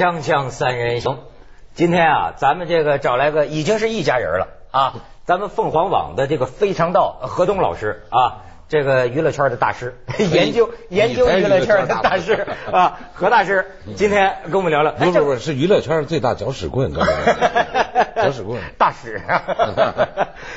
[0.00, 1.18] 锵锵三人行，
[1.74, 4.94] 今天啊，咱们这个找来个已经是一家人了啊，
[5.26, 9.98] 咱们凤凰网的这个非常道何东老师啊，这个娱乐圈的大师，
[10.32, 14.92] 研究研究娱乐圈的大师 啊，何大师，今天跟我们聊聊。
[14.92, 19.20] 不是不是，是娱乐圈最大搅屎棍，刚才 搅屎棍大使。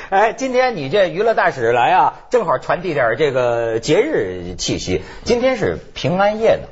[0.08, 5.02] 哎，今天你这娱乐大使来啊，正好传递点这个节日气息。
[5.24, 6.68] 今天是平安夜呢。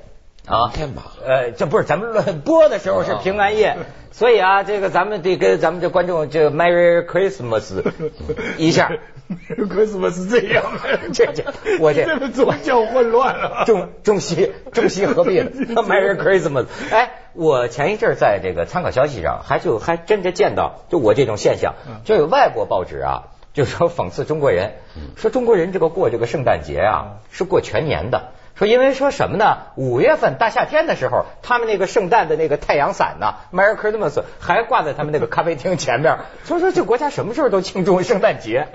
[0.47, 3.77] 啊，天吧，呃，这不是咱们乱播的时候是平安夜，
[4.11, 7.85] 所以啊，这个咱们得跟咱们这观众就 Merry Christmas
[8.59, 8.91] 一下
[9.31, 10.65] ，Merry，Christmas 这样，
[11.15, 11.45] 这这
[11.79, 16.67] 我这宗教混乱了，中中西中西合璧了，Merry Christmas。
[16.91, 24.73] 哎，我前一阵在这个参考消息上，还就还真的见到，就我这种现象，就有外国报纸啊，就说讽刺中国人，
[25.15, 28.33] 说中国人这个过这个圣诞节啊，是过全年的。
[28.63, 29.59] 说因为说什么呢？
[29.75, 36.19] 五月份大夏天的时候，他们那个圣诞的那个太阳伞呢，Merry Christmas 还挂在他们那个咖啡厅前面。
[36.45, 38.69] 所以说这国家什么时候都庆祝圣诞节。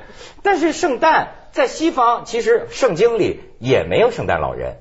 [0.43, 4.75] 但是圣诞在西方其实圣经里也没有圣诞老人，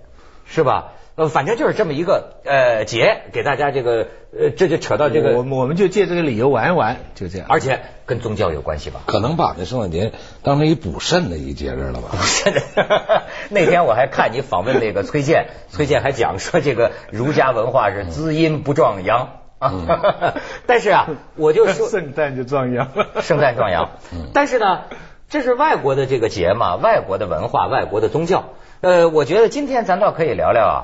[0.46, 0.92] 是吧？
[1.16, 4.06] 呃，反正就是这么一个呃节，给大家这个
[4.38, 7.46] 呃，这就扯到这个，我我们就借这个理由玩一玩，就这样。
[7.48, 9.00] 而且跟宗教有关系吧？
[9.06, 12.08] 可能把这圣诞节当成一补肾的一节日了吧？
[12.12, 12.52] 补肾。
[13.48, 20.34] 那天我还看你访问那个崔健， 崔健还讲说这个儒家文化是滋阴不壮阳啊。
[20.66, 22.90] 但是啊，我就说圣诞就壮阳，
[23.22, 23.92] 圣诞壮阳。
[24.34, 24.82] 但是呢，
[25.28, 28.50] 这是外国的这个节嘛，外国的文化，外国的宗教。
[28.80, 30.76] 呃，我觉得今天咱倒可以聊聊啊。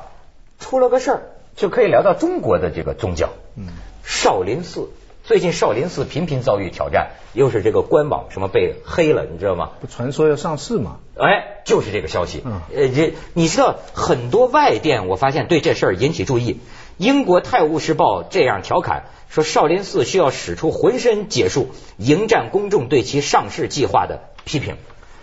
[0.59, 1.23] 出了个事儿，
[1.55, 3.31] 就可以聊到中国的这个宗教。
[3.57, 3.67] 嗯，
[4.03, 4.91] 少林寺
[5.23, 9.71] 最近少林寺频频遭遇挑战，又是这个官网什么被黑了，你知道吗？
[9.81, 10.97] 不传说要上市嘛？
[11.17, 12.43] 哎，就是这个消息。
[12.45, 16.59] 嗯，呃，这你知道很多外电，我发现对这事儿引起注意。
[16.99, 24.77] 英国《泰晤士报》这样调侃说，少林寺需要使出浑身解数迎战公众对其上市计划的批评，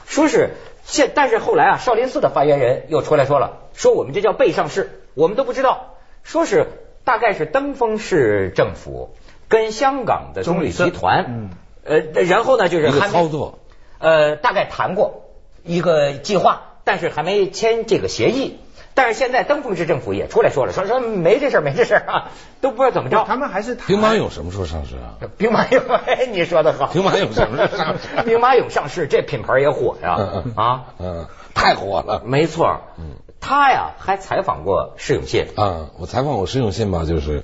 [0.05, 0.51] 说是
[0.83, 5.01] 现，但是后来啊，少林寺的发言人又出来说了，说我们这叫被上市。
[5.15, 6.67] 我们都不知道，说是
[7.03, 9.15] 大概是登封市政府
[9.49, 11.49] 跟香港的中旅集团，
[11.83, 13.59] 呃，然后呢就是操作，
[13.97, 15.25] 呃，大概谈过
[15.63, 18.59] 一个计划，但是还没签这个协议。
[18.99, 23.23] 但是现在登封市政府也出来说了，说说没这事儿，没这事儿啊，都不知道怎么着。
[23.25, 25.15] 他们还是兵马俑什么时候上市啊？
[25.37, 26.87] 兵马俑，哎你说的好。
[26.87, 28.23] 兵马俑什么时候上市？
[28.23, 33.15] 兵马俑上市，这品牌也火呀，啊，嗯，太火了，没错，嗯。
[33.41, 37.43] 他呀还采访过施永信啊，我采访过施永信吧，就是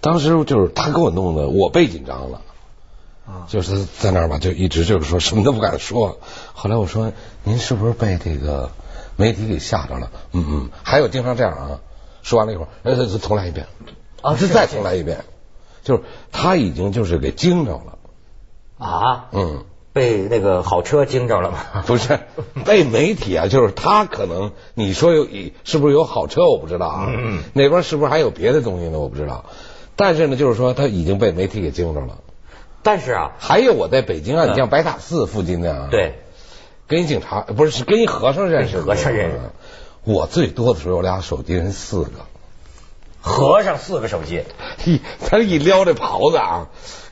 [0.00, 2.42] 当时就是他给我弄的，我被紧张了
[3.26, 6.20] 啊，就是在那儿吧，就一直就是说什么都不敢说。
[6.52, 7.12] 后来我说
[7.42, 8.70] 您是不是被这个
[9.22, 10.10] 媒体给吓着了？
[10.32, 11.80] 嗯嗯，还有经常这样啊，
[12.22, 13.66] 说完了一会儿，呃，再重来一遍
[14.20, 15.24] 啊，是再重来一遍，
[15.82, 16.02] 就是
[16.32, 17.98] 他已经就是给惊着了
[18.78, 19.64] 啊，嗯。
[19.94, 21.58] 被那个好车惊着了吗？
[21.86, 22.18] 不是，
[22.64, 25.28] 被媒体啊，就是他可能你说有
[25.64, 27.12] 是不是有好车我不知道啊，
[27.52, 28.98] 那边是不是还有别的东西呢？
[28.98, 29.44] 我不知道。
[29.94, 32.20] 但是呢，就是说他已经被媒体给惊着了。
[32.82, 36.14] 但是啊，还有我在北京啊，你像白塔寺附近的啊，对，
[36.88, 39.38] 跟一警察不是是跟一和尚认识，和尚认识。
[40.04, 42.10] 我最多的时候有俩手机人四个，
[43.20, 44.44] 和尚四个手机，
[44.84, 46.68] 一他一撩这袍子啊。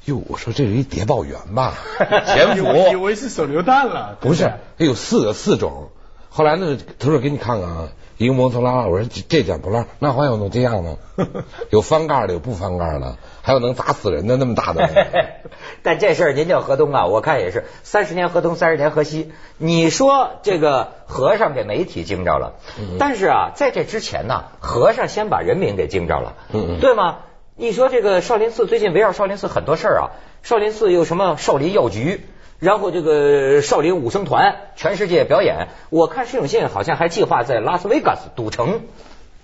[0.07, 1.75] 哟，我说这是一谍报员吧？
[2.27, 4.17] 潜伏，以为是手榴弹了。
[4.21, 5.91] 不是，有四个四种。
[6.31, 10.97] 后来呢，他说给你看看啊，一个摩托拉，我说这捡不烂，那还有弄这样呢？
[11.71, 13.19] 有翻盖的，有不翻盖的，
[13.51, 14.89] 还有能砸死人的那么大的。
[15.83, 19.33] 但这事儿您叫河东啊，我看也是三十年河东，三十年河西。
[19.59, 22.53] 你说这个和尚给媒体惊着了，
[23.01, 26.35] 但是啊，在这之前呢，和尚先把人民给惊着了，
[26.81, 27.19] 对吗？
[27.57, 30.11] 你说这个少林寺最近围绕少林寺很多事儿啊，
[30.45, 32.21] 少林寺有什么少林药局，
[32.61, 38.83] 然后这个少林武僧团全世界表演，我看释永信好像还计划在拉斯维加斯赌城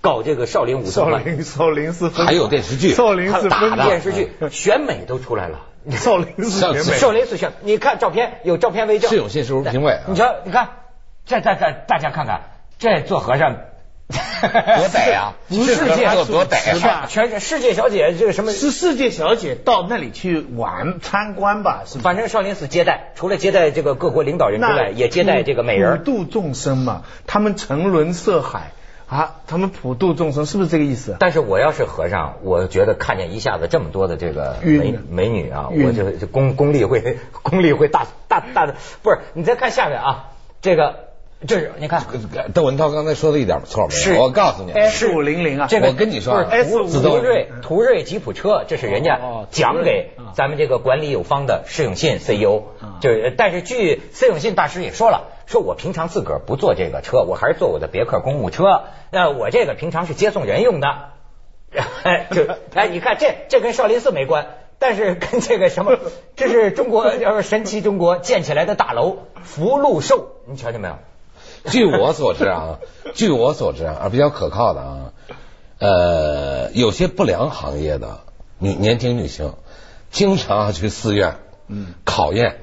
[0.01, 1.09] 搞这个少林武僧。
[1.09, 5.61] 少林少林寺还有电视剧，少林寺大电视剧选美都出来了。
[5.91, 9.09] 少林寺选美，少林寺选，你看照片有照片为证。
[9.09, 9.99] 是有信是不是评委？
[10.07, 10.69] 你瞧，你看，
[11.25, 12.41] 这这这大家看看，
[12.77, 13.55] 这做和尚。
[14.09, 15.33] 多歹 啊！
[15.49, 17.07] 不是世界多歹啊！
[17.09, 18.53] 全世界小姐这个什么？
[18.53, 21.83] 是世界小姐到那里去玩参观吧？
[21.85, 25.97] 是反正少林寺接待，除了接待这个各国领导人之外，也接待这个美人。
[25.97, 28.71] 普度众生嘛，他们沉沦色海
[29.07, 31.15] 啊，他们普度众生，是不是这个意思？
[31.19, 38.75] 但是我要是和尚，我觉得看见一下子这么多的这个美美女啊，我就功功力会 功力会大大大的。
[39.01, 40.31] 不是，你再看下面啊，
[40.61, 41.07] 这个
[41.47, 42.03] 这是你看，
[42.53, 44.15] 邓文涛刚才说的一点错没是。
[44.15, 44.23] 有。
[44.23, 60.87] 我告诉你，S 五零零啊，这个我跟你说啊不是 S 途途锐途锐吉普车，这是人家哦讲给咱们这个管理有方的释永信 CEO，啊就是但是据释永信大师也说了，说我平常自个儿不坐这个车，我还是坐我的别克公务车，那我这个平常是接送人用的，
[62.03, 62.45] 哎，就
[62.75, 64.47] 哎，你看这这跟少林寺没关。
[64.79, 65.97] 但是跟这个什么，
[66.35, 70.97] 这是中国要是神奇中国建起来的大楼福禄寿，你瞧见没有？
[71.71, 72.77] 据我所知啊，
[73.15, 75.13] 据我所知啊，比较可靠的啊，
[75.79, 78.19] 呃，有些不良行业的
[78.59, 79.55] 女年轻女性，
[80.11, 82.57] 经常要去寺院，嗯，考验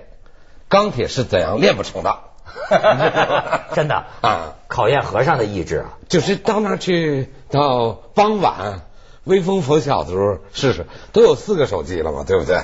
[0.68, 2.18] 钢铁是怎样炼不成的。
[3.74, 5.98] 真的啊，考验和尚的意志啊！
[6.08, 8.82] 就是到那儿去，到傍晚
[9.24, 12.58] 微风拂晓的时候试试，都有四个手机了嘛，对不对？
[12.58, 12.62] 不，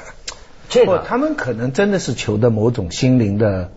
[0.68, 3.72] 这个他们可能真的是求的某种心灵的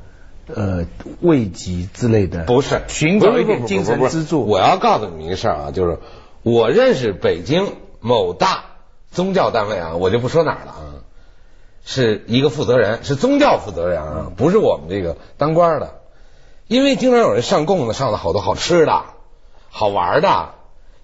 [0.48, 0.86] 呃
[1.22, 4.46] 慰藉之类的，不是，寻找一点精神支柱。
[4.46, 6.00] 我要告诉你们一个事儿啊，就是
[6.44, 8.66] 我认识北京某大
[9.12, 10.84] 宗教单位啊，我就不说哪儿了啊，
[11.84, 15.96] 是一个负责人，是宗教负责人啊，不是我们这个当官的。
[16.68, 19.04] 因为经常有人上供呢，上了好多好吃的、
[19.70, 20.50] 好玩的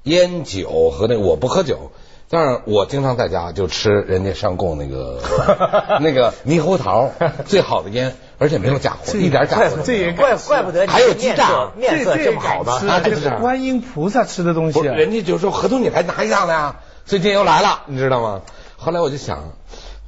[0.03, 1.91] 烟酒和那个我不喝酒，
[2.29, 5.19] 但是我经常在家就吃人家上供那个
[6.01, 7.11] 那个猕猴桃，
[7.45, 9.83] 最好的烟，而且没有假货，一点假货都没有。
[9.85, 12.93] 这也怪怪不得你还有鸡面色蛋面色这么好吃呢。
[12.93, 14.95] 啊这是这是观音菩萨吃的东西，啊。
[14.95, 18.41] 人家就说合同你还拿一样的呀，最近又来了，你知道吗？
[18.77, 19.51] 后来我就想，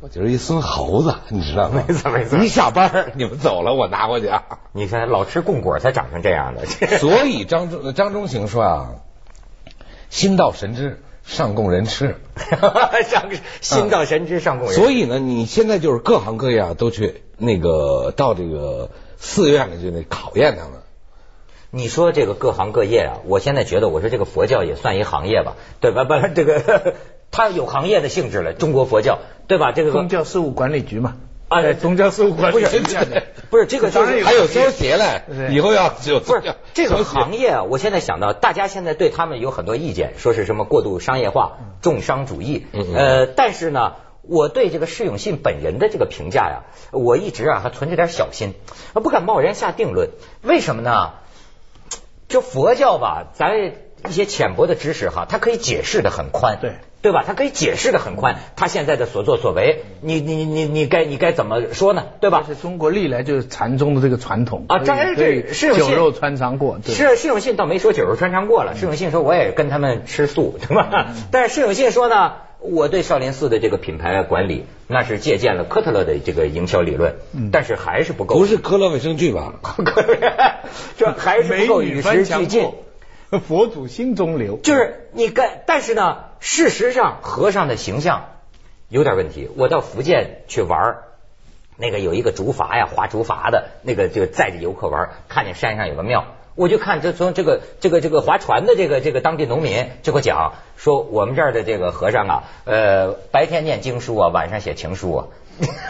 [0.02, 1.84] 我就是一孙猴子，你知道吗？
[1.88, 4.28] 没错没错一下班你们走了，我拿过去。
[4.28, 4.44] 啊
[4.74, 6.66] 你看老吃供果才长成这样的，
[6.98, 8.90] 所以张中张中行说啊，
[10.10, 12.18] 心到神知，上供人吃。
[13.06, 13.30] 上
[13.62, 14.76] 心到神知上供人。
[14.76, 20.82] 所以呢，你现在就是各行各业啊，都去那个到这个寺院里去那考验他们。
[21.70, 26.04] 你说这个各行各业啊，我现在觉得，我说这个佛教也算一行业吧，对吧？
[26.06, 26.96] 不，这个
[27.32, 29.72] 它有行业的性质了，中国佛教，对吧？
[29.72, 31.16] 这个宗教事务管理局嘛，
[31.48, 32.82] 啊哎宗教事务管理局。
[33.50, 36.42] 不是这个就是当然有还有修鞋嘞，以后要有不是
[36.74, 37.50] 这个行业。
[37.50, 42.66] 啊，我现在想到，大家现在对他们有很多意见，说是什么过度商业化、重商主义。
[42.96, 48.54] 呃，但是呢，我对这个释永信本人的这个评价呀，我一直啊还存着点小心，
[48.94, 50.12] 不敢贸然下定论。
[50.42, 51.12] 为什么呢？
[52.30, 53.74] 就佛教吧，咱
[54.08, 57.24] 一些浅薄的知识哈，它可以解释的很宽，对对吧？
[57.26, 62.04] 他可以解释的很宽，他现在的所作所为，你你你你该你该怎么说呢？
[62.20, 62.54] 对吧而？
[62.54, 71.08] 且中国历来就是禅宗的这个传统啊可以当然这可以是酒肉穿肠过，对是释永信倒没说酒肉穿肠过了，释永信说我也跟他们吃素， 对吧？
[71.10, 79.54] 嗯但是释永信说呢，我对少林寺的这个品牌管理，那是借鉴了科特勒的这个营销理论，嗯但是还是不够，不是科勒卫生剧吧？
[80.98, 82.70] 这还是不够与时俱进。
[83.48, 84.58] 佛祖心中留。
[84.58, 88.26] 就是你该，但是呢，事实上和尚的形象
[88.90, 89.50] 有点问题。
[89.56, 90.98] 我到福建去玩
[91.78, 105.28] 那个有一个竹筏呀，划竹筏的那个就载着游客玩看见山上有个庙，我就看这从这个这个这个划船的这个这个当地农民就给我讲说，我们这儿的这个和尚啊，呃，白天念经书啊，晚上写情书啊。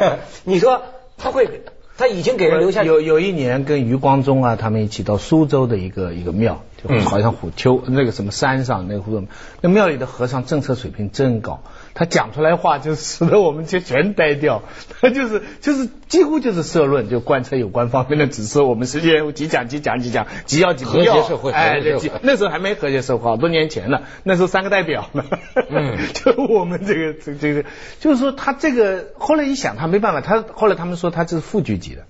[0.44, 0.84] 你说
[1.18, 1.62] 他会，
[2.02, 6.64] 他已经给人留下有有一年跟余光中啊，他们一起到苏州的一个一个庙，
[7.06, 9.22] 好像虎丘、那个什么山上那个胡
[9.62, 11.62] 那庙里的和尚政策水平真高，
[11.94, 14.64] 他讲出来话就使得我们就全呆掉，
[15.02, 21.52] 他就是就是几乎就是社论，就贯彻有关方面的指示，我们实际任务几讲几讲几讲，几要几不要和谐社会。
[21.52, 25.10] 哎，对那时候还没和谐社会，好多年前了，那时候三个代表。
[25.14, 25.26] 呢，
[25.70, 25.98] 嗯。
[26.14, 27.66] 就我们这个这这个，
[28.00, 32.04] 就是说他这个后来一想，他没办法，他后来他们说他这是副局级的，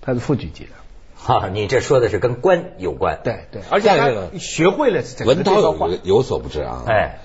[0.00, 0.70] 他是副局级的，
[1.16, 3.20] 哈、你这说的是跟官有关。
[3.24, 7.18] 对对，而且他学会了文涛这套话有有所不知啊，哎，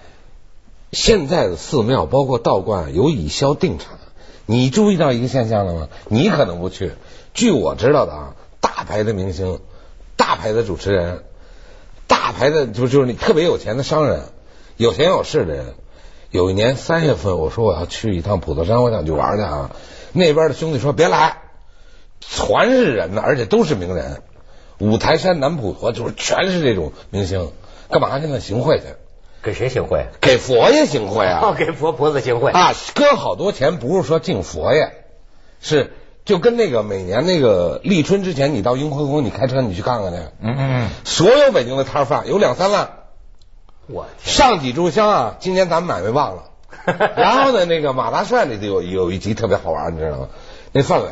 [0.94, 3.98] 现在的寺庙包括道观有以销定产，
[4.46, 5.88] 你注意到一个现象了吗？
[6.08, 6.92] 你可能不去，
[7.34, 9.60] 据我知道的啊，大牌的明星、
[10.16, 11.24] 大牌的主持人、
[12.06, 14.22] 大牌的就就是你特别有钱的商人、
[14.78, 15.74] 有钱有势的人，
[16.30, 19.76] 有一年三月份，我说我要去一趟普陀山，我想去玩去啊，
[20.14, 21.42] 那边的兄弟说别来，
[22.20, 24.22] 全是人呢，而且都是名人，
[24.78, 27.52] 五台山南普陀就是全是这种明星，
[27.90, 28.20] 干嘛？
[28.20, 28.40] 去呢？
[28.40, 28.86] 行贿去。
[29.44, 30.08] 给谁行贿？
[30.22, 31.40] 给佛爷行贿啊！
[31.44, 32.52] 哦，给佛菩萨行贿。
[32.52, 34.94] 啊，搁好多钱不是说敬佛爷，
[35.60, 35.92] 是
[36.24, 42.90] 就跟那个每年那个立春之前，你到雍和宫，你开车你去看看去，嗯嗯所有北京的摊贩有两三万，
[43.90, 46.44] 嗯，我天，上几炷香啊，今年咱们买卖忘了。
[47.18, 50.30] 然后呢，那个马大帅里头有有一集特别好玩，你知道吗？
[50.72, 51.10] 那范伟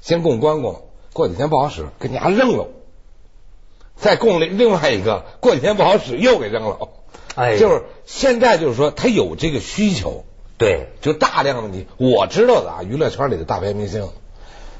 [0.00, 2.68] 先供关公，过几天不好使，给你家扔了。
[3.96, 6.78] 再供另另外一个，过几天不好使又给扔了。
[7.34, 10.24] 哎，就是现在就是说他有这个需求，
[10.58, 14.08] 对，就大量的你我知道的啊，娱乐圈里的大牌明星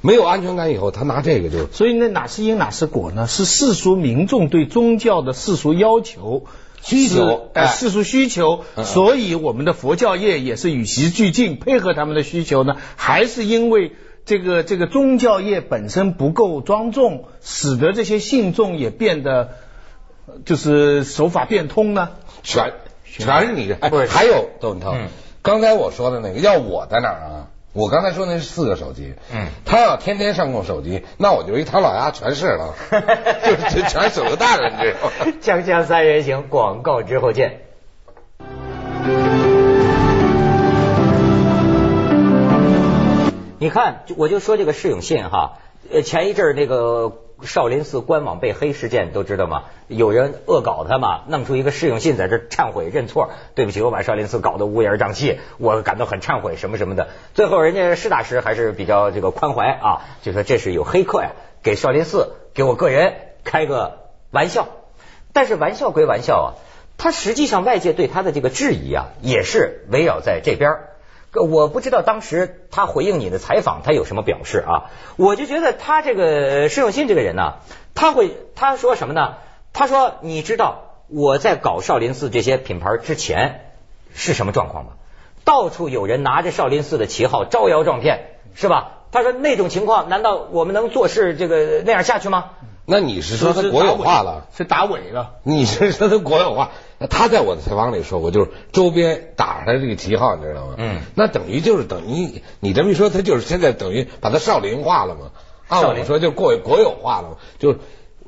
[0.01, 3.27] 没有安全感以后，他拿这个就所以那哪是因哪是果呢？
[3.27, 6.47] 是世俗民众对宗教的世俗要求。
[6.87, 12.77] 需求，哎，世俗需求，所以我们的佛教业也是与时俱进，配合他们的需求呢？
[12.97, 13.93] 还是因为
[14.27, 19.53] 这个这个宗教业本身不够庄重，使得这些信众也变得
[20.45, 22.11] 就是手法变通呢？
[22.45, 22.73] 全
[23.05, 24.95] 全是你的，哎，还有窦文涛，
[25.43, 27.47] 刚才我说的那个，要我在哪儿啊？
[27.73, 32.75] 我刚才说那是四个手机，嗯，他要天天上供手机，那我就一唐老鸭全是了，
[33.45, 35.11] 就是全手榴弹了，你知道吗？
[35.43, 37.63] 锵锵三人行，广告之后见。
[43.59, 45.59] 你看，我就说这个释永信哈，
[45.91, 47.24] 呃，前一阵那个。
[47.43, 49.65] 少林寺官网被黑事件都知道吗？
[49.89, 57.09] 有人恶搞他嘛，弄出一个释永信在这忏悔认错，对不起，我把少林寺搞得乌烟瘴气，我感到很忏悔什么什么的。
[57.35, 63.99] 最后人家施大师还是比较这个宽怀啊，就说这是有黑客呀，给少林寺给我个人开个
[64.31, 64.69] 玩笑。
[65.33, 66.49] 但是玩笑归玩笑啊，
[66.97, 70.79] 他实际上外界对他的这个质疑啊，也是围绕在这边。
[71.35, 74.91] 我不知道当时他回应你的采访，他有什么表示啊？
[75.17, 77.55] 我就觉得他这个施永信这个人呢，
[77.95, 79.35] 他会他说什么呢？
[79.73, 83.73] 他说：“你知道我在搞少林寺这些品牌之前
[84.15, 84.93] 是什么状况吗？
[85.45, 92.51] 到处有人拿着少林寺的旗号招摇撞骗，是吧？”他说：“那种情况，难道我们能做事这个那样下去吗？”
[92.87, 94.47] 那你是说他国有化了？
[94.57, 95.37] 是打伪了？
[95.43, 96.73] 你是说他国有化？
[97.11, 100.75] 他在我的采访里说过，就是周边打他这个旗号，你知道吗？
[100.77, 101.01] 嗯。
[101.15, 105.31] 那等于就是等于你这么一说，他就是现在等于把他少林化了嘛？
[105.69, 107.37] 按我说就过国有化了嘛？
[107.59, 107.77] 就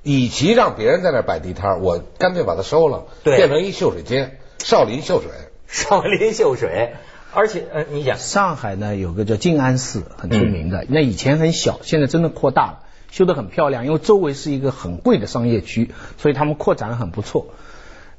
[0.02, 5.30] 与其让别人在那摆地摊，我干脆把它收了，变成一秀水街，少林秀水，
[5.68, 6.94] 少林秀水。
[7.34, 12.78] 而且呃，你想上海呢有个叫静安寺，很出名的，那以前很小，现在真的扩大了。
[13.16, 17.46] 修得很漂亮，因为周围是一个很贵的商业区，所以他们扩展很不错。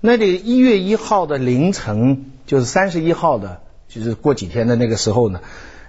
[0.01, 5.41] 那得一月一号的凌晨，就是三十一号的，就是过几天的那个时候呢，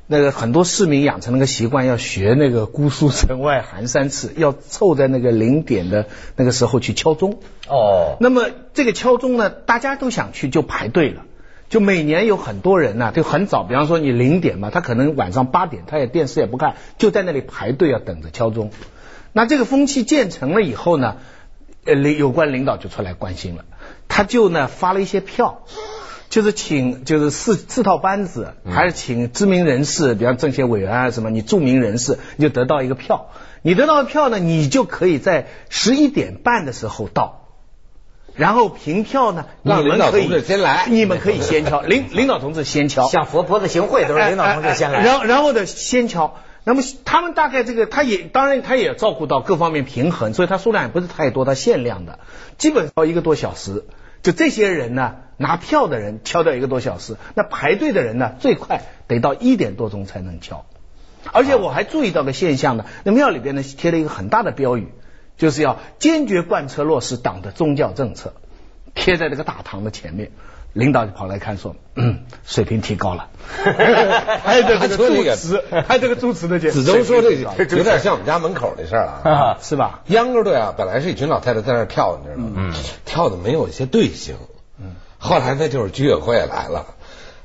[0.06, 6.04] 那个很多市民养成了个习惯，要学那个姑苏城外寒山寺，要凑在那个零点的
[6.36, 7.38] 那个时候去敲钟。
[7.66, 8.18] 哦。
[8.20, 11.22] 那么这个敲钟呢，大家都想去，就排队了。
[11.70, 18.70] 就每年有很多人呢，就很早，比方说你零点嘛，他可能晚上八点，他也电视也不看，就在那里排队要等着敲钟。
[19.38, 21.18] 那这个风气建成了以后呢，
[21.84, 23.64] 呃，领有关领导就出来关心了，
[24.08, 25.62] 他就呢发了一些票，
[26.28, 33.28] 就是请就是四四套班子，还是请知名人士，比方政协委员啊什么，你著名人士你就得到一个票，
[33.62, 37.44] 你得到的票呢，你就可以在十一点半的时候到。
[38.34, 46.34] 然后凭票呢，你们可以先来，你们可以先敲，领领导同志先敲，像佛婆子行贿都是领导同志先来，然后然后呢先敲，
[46.68, 52.18] 那么他们大概这个他也当然他也照顾到各方面平衡，所以他数量也不是太多，他限量的，
[52.58, 53.86] 基本上一个多小时，
[54.22, 60.66] 就这些人呢拿票的人敲掉一个多小时，那排队的人呢最快得到一点多钟才能敲，
[61.32, 64.88] 而且我还注意到个现象呢，那庙里边呢贴了一个很大的标语。
[65.38, 68.34] 就是要坚决贯彻落实党的宗教政策，
[68.96, 70.32] 贴在这个大堂的前面，
[70.78, 73.28] 领导就跑来看说，嗯，水平提高了。
[74.44, 80.02] 还有这个主持，还有这个主持的姐子东说这个有点像我们家门口的事儿啊，是吧？
[80.06, 82.52] 秧歌队啊，本来是一群老太太在那跳，你知道吗？
[82.56, 82.72] 嗯，
[83.04, 84.36] 跳的没有一些队形。
[84.80, 86.86] 嗯，后来呢，就是居委会来了，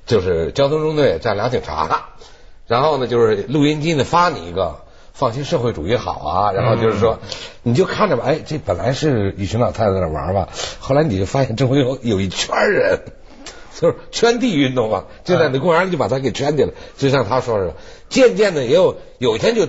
[0.05, 2.09] 就是交通中队站俩警察，
[2.67, 4.81] 然后呢，就是录音机呢发你一个。
[5.15, 6.51] 放心，社会主义好啊！
[6.53, 7.19] 然后就是说，
[7.61, 10.49] 你就看着吧，哎，这本来是一群老太太在那玩吧，
[10.79, 12.99] 后来你就发现周围有有一圈人，
[13.79, 17.73] 就是圈地运动嘛，就在那公园里就把他给圈起来，就像他说似的。
[18.09, 19.67] 渐渐的也有有一天就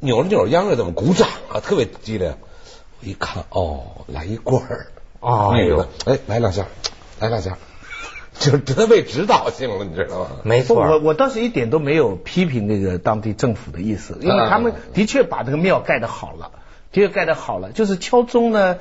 [0.00, 2.36] 扭着扭着秧歌怎么鼓掌啊，特别激烈。
[3.00, 4.86] 我一看，哦，来一罐儿，
[5.20, 6.66] 哎呦，哎，来两下，
[7.20, 7.56] 来两下。
[8.38, 10.30] 就是特别指导性了，你知道吗？
[10.42, 16.50] 没错，我我倒是一点都没有批评那个当地政府的意思，因为他们的确把这个庙盖得好了，
[16.92, 17.72] 的确盖得好了。
[17.72, 18.76] 就是敲钟呢，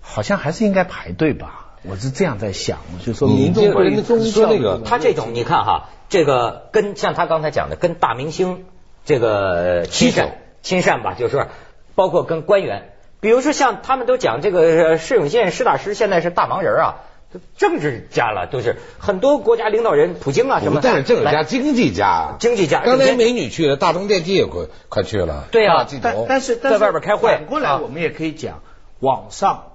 [0.00, 1.69] 好像还是应该排队吧？
[1.82, 8.64] 我是这样在想，就说民众对宗教那个，他这种你看哈，这个跟像他刚才讲的，跟大明星
[9.04, 11.48] 这个亲善亲善吧，就是
[11.94, 16.94] 包括跟官员，比如说像他们都讲这个释永信施大师现在是大忙人啊。
[17.56, 20.80] 政治家了，都是很多国家领导人，普京啊什么。
[20.82, 22.82] 但是政治家、经济家、经济家。
[22.84, 25.46] 刚才美女去了，大中电机也快快去了。
[25.52, 27.30] 对啊，但但是在外边开会。
[27.30, 28.62] 反过来，我们也可以讲，
[28.98, 29.74] 网上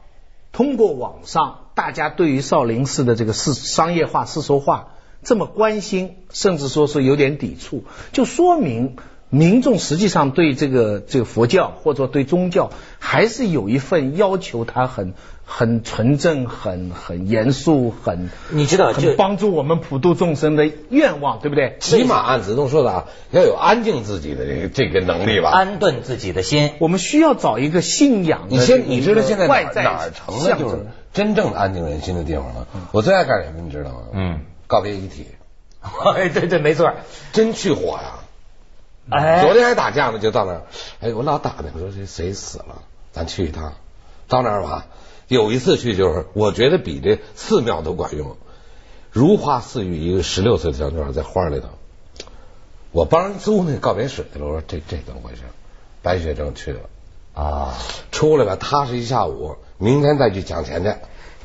[0.51, 8.95] 通过网上大家对于少林寺的这个世商业化、世俗化这么关心，甚至说是有点抵触，就说明。
[9.31, 15.13] 民众实际上对这个这个佛教或者对宗教还是有一份要求，他很
[15.43, 21.75] 很纯正、很很严肃、很你知道，很帮助我们普度众生的愿望，对不对？
[21.81, 26.69] 起码按子东说的啊，要有安静自己的这个这个能力吧，安顿自己的心。
[26.79, 28.43] 我们需要找一个信仰。
[28.49, 32.67] 你先，你知道现在哪哪成了就是真正安静人心的地方了？
[32.91, 34.01] 我最爱干什么，你知道吗？
[34.11, 35.27] 嗯，告别遗体。
[35.81, 36.93] 哎，对对，没错，
[37.31, 38.19] 真去火呀。
[39.09, 40.63] 哎，昨天还打架呢，就到那儿。
[40.99, 42.81] 哎，我老打听，我说这谁死了，
[43.13, 43.73] 咱去一趟。
[44.27, 44.87] 到那儿吧，
[45.29, 48.35] 有一次去就是，我觉得比这寺庙都管用。
[49.11, 51.69] 如花似玉，一个十六岁的小女孩在花里头。
[52.91, 54.45] 我帮人租那告别室去了。
[54.45, 55.43] 我说这这怎么回事？
[56.01, 56.81] 白血症去了
[57.33, 57.73] 啊，
[58.11, 60.93] 出来吧，踏实一下午，明天再去抢钱去。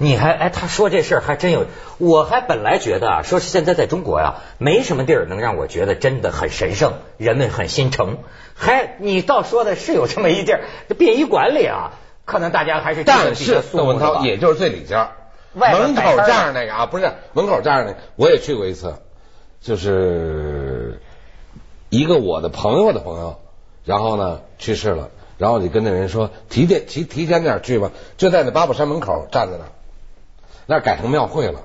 [0.03, 1.67] 你还哎，他说这事儿还真有，
[1.99, 8.17] 我还本来觉得啊，说是现在在中国呀，没什么地儿能让我觉得真的很神圣，人们很心诚。
[8.55, 15.09] 还你倒说的是有这么一地儿，这殡仪馆里啊，可能大家还是但是窦文涛也就是最里间
[15.53, 18.95] 门口站着那个啊，不是门口站着那个，我也去过一次，
[19.61, 21.03] 就是
[21.91, 23.39] 一个我的朋友的朋友，
[23.85, 25.11] 然后呢去世了，
[25.41, 29.65] 然后你跟那人说提前提提前点去吧，就在那八宝山门口站在那。
[30.67, 31.63] 那改成庙会了，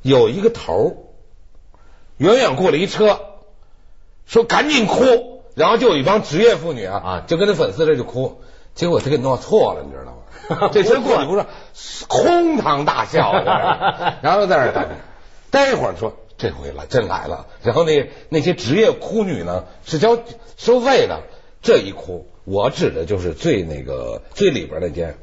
[0.00, 1.12] 有一个头
[2.16, 3.20] 远远过了一车，
[4.24, 8.40] 说赶紧哭，然后就有一帮职业妇女啊啊，就跟那粉丝这就哭，
[8.74, 10.12] 结果他给弄错了，你知道
[10.58, 10.70] 吗？
[10.72, 11.44] 这车过去不是
[12.08, 13.34] 哄堂大笑，
[14.22, 14.88] 然后在那等，
[15.50, 17.48] 待一会儿说这回来，真来了。
[17.62, 20.18] 然后那那些职业哭女呢是交
[20.56, 21.20] 收费的，
[21.60, 25.16] 这一哭，我指的就是最那个最里边那间。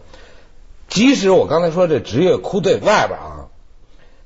[0.87, 3.47] 即使我刚才说这职业哭队外边啊，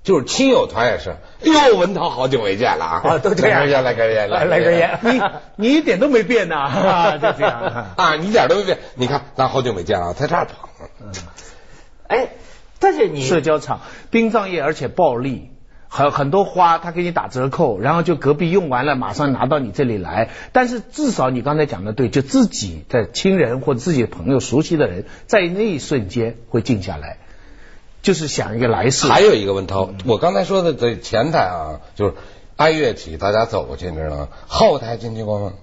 [0.04, 5.22] 就是亲友团也是，哟，文涛好久没见了啊，都 这样，来根烟，来来根烟， 你
[5.56, 7.62] 你一点都没变呐，就这样
[7.98, 10.56] 啊，你一点都没变，你看咱好久没见了，在这儿捧，
[12.08, 12.30] 哎，
[12.80, 15.51] 但是你社交场殡葬业而且暴利。
[15.94, 20.30] 很很多花他给你打折扣，然后就隔壁用完了马上拿到你这里来。
[20.54, 27.18] 但是至少你刚才讲的对，就自己的亲人或者自己的朋友、熟悉的人，在那一瞬间会静下来，
[28.02, 29.06] 就是想一个来世。
[29.08, 32.14] 还有一个问涛，我刚才说的这前台啊，就是
[32.56, 34.28] 哀乐体，大家走过去，你知道吗？
[34.48, 35.54] 后台进去过吗？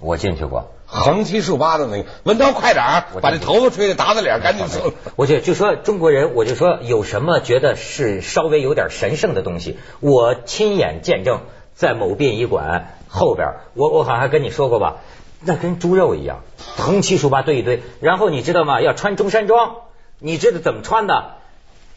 [0.00, 0.70] 我进去过。
[0.86, 4.92] 横七竖八的那个，文涛快点儿，把这头发吹的打打脸，赶紧走。
[5.16, 11.40] 我就就说中国人，我就说有什么觉得是稍微有点神圣的东西，我亲眼见证
[11.74, 14.98] 在某殡仪馆后边，我我好像还跟你说过吧，
[15.40, 16.42] 那跟猪肉一样，
[16.76, 18.80] 横七竖八堆一堆，然后你知道吗？
[18.80, 19.76] 要穿中山装，
[20.20, 21.32] 你知道怎么穿的？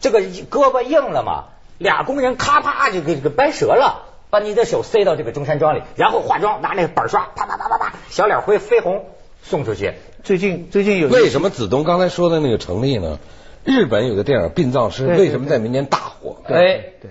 [0.00, 1.44] 这个胳膊硬了嘛，
[1.78, 4.09] 俩工人咔啪就给给掰折了。
[4.30, 9.04] 把你的手塞到这个中山装里，然后化妆，拿那个板刷，啪啪啪啪啪，小脸灰绯红，
[9.42, 9.94] 送出去。
[10.22, 13.18] 最近最近有为什么子东刚才说的那个成立呢？
[13.64, 16.36] 日本有个电影《殡葬师》，为什么在民间大火？
[16.44, 17.10] 哎对，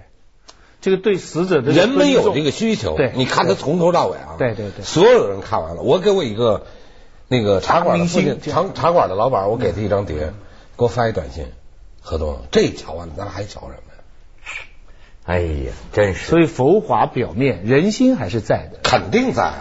[0.82, 2.96] 这个对死者的人们有这个需求。
[2.96, 5.84] 对，你看他从头到尾啊，对对对，所有人看完了。
[5.84, 6.66] 我给我一个
[7.28, 10.34] 那个茶馆的父亲，茶茶馆的老板，我给他一张碟，
[10.76, 11.46] 给我发一短信，
[12.02, 13.89] 何东，这瞧完了，咱还瞧什么？
[15.30, 16.26] 哎呀，真是！
[16.26, 19.54] 所以浮华表面，人心还是在的，肯定在。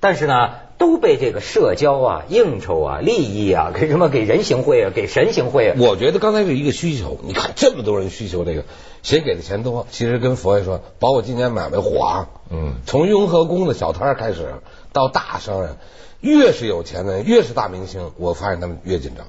[0.00, 5.76] 但是呢，都被这个社交啊、应酬啊、利益啊， 给什么给人行贿啊、给神行贿啊。
[5.78, 7.20] 我觉得刚才是一个需求。
[7.22, 8.64] 你看这么多人需求这个，
[9.04, 9.86] 谁给的钱多？
[9.88, 12.26] 其实跟佛爷说，把我今年买卖火。
[12.50, 14.54] 嗯，从雍和宫的小摊开始，
[14.92, 15.76] 到大商人，
[16.22, 19.26] 越是有钱的人，越是大明星，我发现他们越紧张。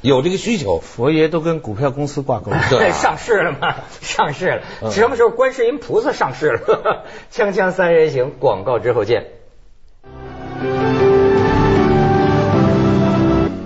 [0.00, 7.04] 有这个需求，佛爷都跟股票公司挂钩，对， 上市了嘛，上市了，什么时候观世音菩萨上市了？
[7.30, 9.26] 锵锵三人行，广告之后见。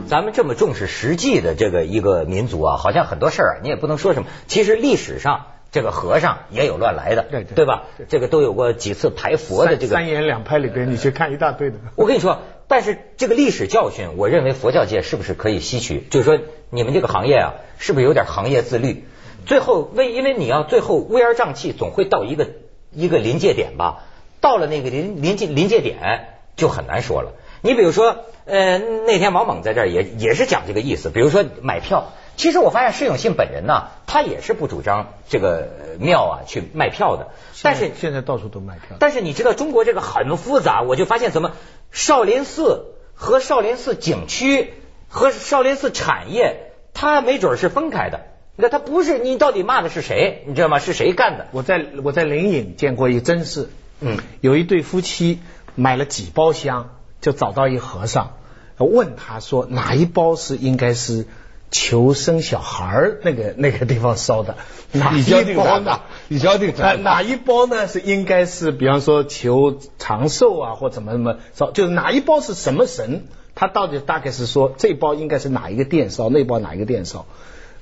[0.07, 4.29] 咱们这么重视实际的这个一个民族啊，好像很多事儿啊，你也不能说什么。
[4.49, 7.85] 其实历史上这个和尚也有乱来的，对对吧？
[8.09, 11.77] 这个都有过几次排佛的这个三言两拍里边，你去看一大堆的。
[11.95, 12.41] 我跟你说。
[12.71, 16.07] 但是这个历史教训，我认为佛教界是不是可以吸取？
[16.09, 16.39] 就是说，
[16.71, 19.07] 你们这个行业啊，是不是有点行业自律？
[19.45, 22.47] 最后为因为你要最后乌烟瘴气，总会到一个
[22.93, 24.05] 一个临界点吧？
[24.41, 27.33] 到了那个临临界临界点，就很难说了。
[27.61, 31.11] 你比如说，呃，那天王猛在这儿也也是讲这个意思。
[31.11, 37.29] 比如说买票，其实我发现释永信本人呢，他也是不主张这个庙啊去卖票的。
[37.63, 38.97] 但是现在到处都卖票。
[38.99, 41.53] 但是你知道中国这个很复杂，我就发现怎么？
[41.91, 44.73] 少林寺和少林寺景区
[45.09, 48.21] 和少林寺产业，它没准是分开的。
[48.57, 50.45] 那他不是你到底骂的是谁？
[50.47, 50.79] 你知道吗？
[50.79, 51.47] 是谁干的？
[51.51, 55.41] 我在我在灵隐见过一真事，嗯，有一对夫妻
[55.75, 56.91] 买了几包香，
[57.21, 58.35] 就找到一和尚，
[58.77, 61.27] 问他说哪一包是应该是
[61.71, 64.57] 求生小孩儿那个 那个地方烧的，
[64.93, 66.01] 哪一包呢？
[66.29, 67.87] 你交定哪 哪一包呢？
[67.89, 73.27] 是应该是比方说求长寿啊，或怎么怎么烧，就是哪一包是什么神？
[73.55, 77.27] 他到底大概是说这包应该是哪一个店烧，那包哪一个店烧？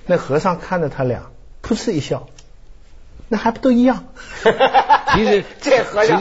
[0.06, 1.30] 那和尚看着他俩，
[1.62, 2.26] 噗嗤一笑，
[3.28, 4.06] 那还不都一样？
[5.14, 6.20] 其实这和尚，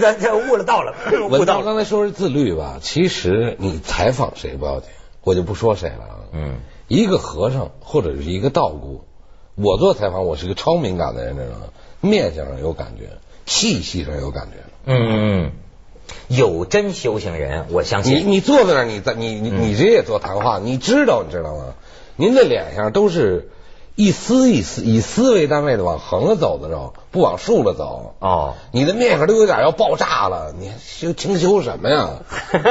[0.00, 0.94] 咱这悟了道了。
[1.30, 2.78] 悟道刚才说是自律吧？
[2.80, 4.88] 其实你采访谁不要紧，
[5.22, 6.28] 我就不说谁了。
[6.32, 6.54] 嗯，
[6.92, 9.04] 一个和尚或者是一个道姑，
[9.54, 11.68] 我做采访，我是个超敏感的人，知道吗？
[12.02, 13.08] 面相上有感觉，
[13.46, 14.58] 气息上有感觉。
[14.84, 15.52] 嗯嗯，
[16.28, 18.18] 有真修行人，我相信。
[18.18, 21.72] 你你坐在那儿，你在你你你这也做谈话，你知道你知道吗？
[22.16, 23.48] 您的脸上都是
[23.94, 28.14] 一丝一丝以丝为单位的往横了走的时候，不往竖了走。
[28.20, 32.08] 哦，你的面上都有点要爆炸了，你修清修什么呀？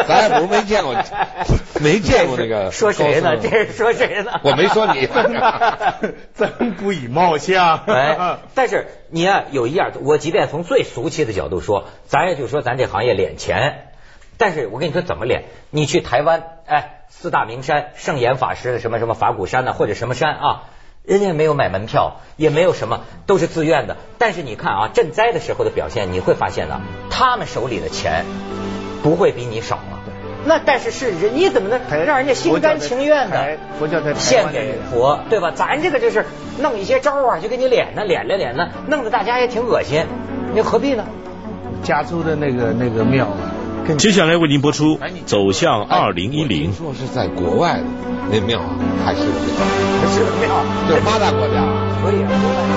[0.08, 0.96] 咱也不是没见过，
[1.80, 2.72] 没见过那个。
[2.72, 3.38] 说谁呢？
[3.38, 4.40] 这是说谁呢？
[4.44, 5.08] 我没说你，
[6.36, 7.78] 真不以貌相。
[7.86, 13.90] 哎，但是你啊，有一样，我即便从最俗气的角度说，咱也就说咱这行业敛钱。
[14.38, 15.42] 但是我跟你说怎么敛？
[15.70, 16.98] 你去台湾，哎。
[17.14, 20.64] 四大名山，圣严法师的什么什么法鼓山呢，或者什么山啊？
[21.04, 23.98] 人家没有买门票，也没有什么，都是自愿的。
[24.18, 28.26] 但是你看啊，赈灾的时候的表现，你会发现呢，他们手里的钱
[29.02, 29.98] 不会比你少啊。
[30.46, 33.58] 那但是是人，你怎么能让人家心甘情愿的
[34.16, 35.52] 献给佛，对吧？
[35.56, 36.26] 咱这个就是
[36.60, 40.06] 弄一些招啊，就给你敛呢，敛了敛呢，弄得大家也挺恶心。
[40.54, 41.06] 你何必呢？
[41.84, 43.28] 加州的那个那个庙。
[43.98, 46.72] 接下来为您播出《走向二零一零》。
[46.78, 47.84] 说是在国外的
[48.32, 51.65] 那庙啊，还是还是庙，就是发达国家，
[52.02, 52.72] 所以。